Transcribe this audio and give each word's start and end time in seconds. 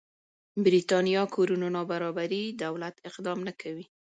برېتانيا 0.65 1.21
کورونو 1.35 1.67
نابرابري 1.75 2.43
دولت 2.63 2.95
اقدام 3.09 3.39
نه 3.47 3.53
کموي. 3.61 3.85